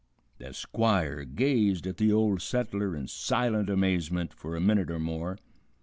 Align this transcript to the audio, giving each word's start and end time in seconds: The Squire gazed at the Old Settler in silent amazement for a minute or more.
The 0.39 0.51
Squire 0.55 1.25
gazed 1.25 1.85
at 1.85 1.97
the 1.97 2.11
Old 2.11 2.41
Settler 2.41 2.95
in 2.95 3.07
silent 3.07 3.69
amazement 3.69 4.33
for 4.33 4.55
a 4.55 4.59
minute 4.59 4.89
or 4.89 4.97
more. 4.97 5.37